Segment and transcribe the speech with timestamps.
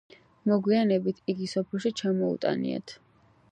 [0.51, 2.99] მოგვიანებით იგი სოფელში ჩამოუტანიათ.